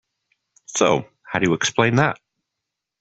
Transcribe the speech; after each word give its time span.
So, 0.65 1.05
how 1.21 1.37
do 1.37 1.47
you 1.47 1.53
explain 1.53 1.97
that? 1.97 2.19